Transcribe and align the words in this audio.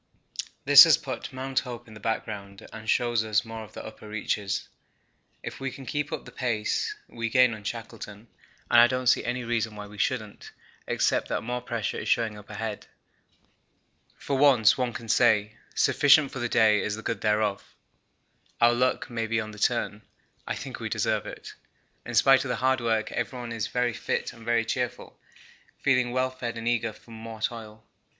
This 0.65 0.85
has 0.85 0.97
put 0.97 1.31
Mount 1.31 1.59
Hope 1.59 1.87
in 1.87 1.93
the 1.93 1.99
background 1.99 2.67
and 2.73 2.89
shows 2.89 3.23
us 3.23 3.45
more 3.45 3.63
of 3.63 3.73
the 3.73 3.85
upper 3.85 4.09
reaches. 4.09 4.67
If 5.43 5.59
we 5.59 5.69
can 5.69 5.85
keep 5.85 6.11
up 6.11 6.25
the 6.25 6.31
pace, 6.31 6.95
we 7.07 7.29
gain 7.29 7.53
on 7.53 7.63
Shackleton, 7.63 8.27
and 8.71 8.81
I 8.81 8.87
don't 8.87 9.05
see 9.05 9.23
any 9.23 9.43
reason 9.43 9.75
why 9.75 9.85
we 9.85 9.99
shouldn't, 9.99 10.53
except 10.87 11.27
that 11.27 11.43
more 11.43 11.61
pressure 11.61 11.99
is 11.99 12.09
showing 12.09 12.35
up 12.35 12.49
ahead. 12.49 12.87
For 14.17 14.35
once 14.35 14.75
one 14.75 14.91
can 14.91 15.07
say 15.07 15.57
'sufficient 15.75 16.31
for 16.31 16.39
the 16.39 16.49
day 16.49 16.81
is 16.81 16.95
the 16.95 17.03
good 17.03 17.21
thereof.' 17.21 17.75
Our 18.59 18.73
luck 18.73 19.07
may 19.07 19.27
be 19.27 19.39
on 19.39 19.51
the 19.51 19.59
turn 19.59 20.01
I 20.47 20.55
think 20.55 20.79
we 20.79 20.89
deserve 20.89 21.27
it. 21.27 21.53
In 22.07 22.15
spite 22.15 22.43
of 22.43 22.49
the 22.49 22.55
hard 22.55 22.81
work 22.81 23.11
everyone 23.11 23.51
is 23.51 23.67
very 23.67 23.93
fit 23.93 24.33
and 24.33 24.43
very 24.43 24.65
cheerful, 24.65 25.19
feeling 25.77 26.09
well 26.09 26.31
fed 26.31 26.57
and 26.57 26.67
eager 26.67 26.91
for 26.91 27.11
more 27.11 27.39
toil. 27.39 27.85